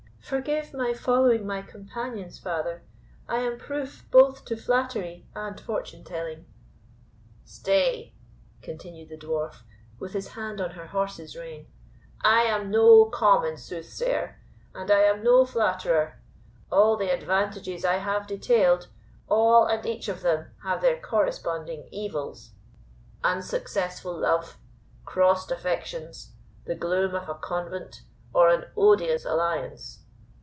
"Forgive 0.21 0.73
my 0.73 0.93
following 0.93 1.45
my 1.45 1.61
companions, 1.61 2.39
father; 2.39 2.83
I 3.27 3.39
am 3.39 3.57
proof 3.59 4.05
both 4.11 4.45
to 4.45 4.55
flattery 4.55 5.27
and 5.35 5.59
fortune 5.59 6.05
telling." 6.05 6.45
"Stay," 7.43 8.13
continued 8.61 9.09
the 9.09 9.17
Dwarf, 9.17 9.63
with 9.99 10.13
his 10.13 10.29
hand 10.29 10.61
on 10.61 10.69
her 10.71 10.87
horse's 10.87 11.35
rein, 11.35 11.67
"I 12.21 12.43
am 12.43 12.71
no 12.71 13.07
common 13.09 13.57
soothsayer, 13.57 14.39
and 14.73 14.89
I 14.89 14.99
am 15.01 15.21
no 15.21 15.43
flatterer. 15.45 16.21
All 16.71 16.95
the 16.95 17.09
advantages 17.11 17.83
I 17.83 17.97
have 17.97 18.25
detailed, 18.25 18.87
all 19.27 19.65
and 19.65 19.85
each 19.85 20.07
of 20.07 20.21
them 20.21 20.51
have 20.63 20.79
their 20.79 21.01
corresponding 21.01 21.89
evils 21.91 22.51
unsuccessful 23.21 24.17
love, 24.17 24.57
crossed 25.03 25.51
affections, 25.51 26.31
the 26.63 26.75
gloom 26.75 27.15
of 27.15 27.27
a 27.27 27.35
convent, 27.35 28.03
or 28.33 28.47
an 28.49 28.67
odious 28.77 29.25
alliance. 29.25 29.97